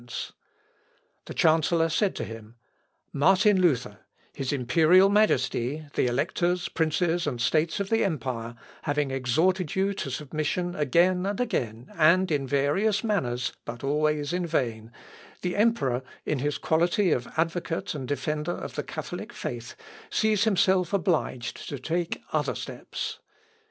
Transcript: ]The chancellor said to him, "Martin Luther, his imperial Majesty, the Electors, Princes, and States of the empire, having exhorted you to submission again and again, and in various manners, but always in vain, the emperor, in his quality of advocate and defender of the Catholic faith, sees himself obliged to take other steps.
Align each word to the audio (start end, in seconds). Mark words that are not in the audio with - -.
]The 1.25 1.33
chancellor 1.35 1.87
said 1.87 2.15
to 2.15 2.23
him, 2.23 2.55
"Martin 3.13 3.61
Luther, 3.61 3.99
his 4.33 4.51
imperial 4.51 5.09
Majesty, 5.09 5.85
the 5.93 6.07
Electors, 6.07 6.69
Princes, 6.69 7.27
and 7.27 7.39
States 7.39 7.79
of 7.79 7.91
the 7.91 8.03
empire, 8.03 8.55
having 8.81 9.11
exhorted 9.11 9.75
you 9.75 9.93
to 9.93 10.09
submission 10.09 10.73
again 10.75 11.27
and 11.27 11.39
again, 11.39 11.93
and 11.95 12.31
in 12.31 12.47
various 12.47 13.03
manners, 13.03 13.53
but 13.63 13.83
always 13.83 14.33
in 14.33 14.47
vain, 14.47 14.91
the 15.43 15.55
emperor, 15.55 16.01
in 16.25 16.39
his 16.39 16.57
quality 16.57 17.11
of 17.11 17.27
advocate 17.37 17.93
and 17.93 18.07
defender 18.07 18.53
of 18.53 18.73
the 18.73 18.81
Catholic 18.83 19.31
faith, 19.31 19.75
sees 20.09 20.45
himself 20.45 20.93
obliged 20.93 21.69
to 21.69 21.77
take 21.77 22.23
other 22.33 22.55
steps. 22.55 23.19